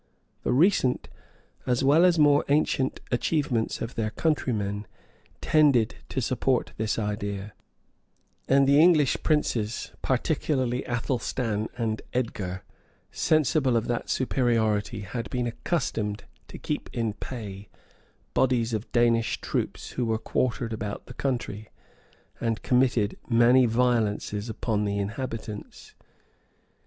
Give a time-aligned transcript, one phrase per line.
[0.41, 1.09] The recent,
[1.67, 4.87] as well as more ancient achievements of their countrymen
[5.41, 7.53] tended to support this idea;
[8.47, 12.63] and the English princes particularly Athelstan and Edgar,
[13.11, 17.69] sensible of that superiority had been accustomed to keep in pay
[18.33, 21.69] bodies of Danish troops, who were quartered about the country,
[22.39, 25.93] and committed many violences upon the inhabitants.